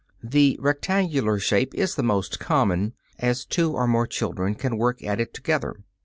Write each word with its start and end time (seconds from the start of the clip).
The 0.23 0.57
rectangular 0.59 1.37
shape 1.37 1.75
is 1.75 1.93
the 1.93 2.01
most 2.01 2.39
common 2.39 2.93
as 3.19 3.45
two 3.45 3.73
or 3.73 3.85
more 3.85 4.07
children 4.07 4.55
can 4.55 4.75
work 4.79 5.03
at 5.03 5.21
it 5.21 5.31
together. 5.31 5.75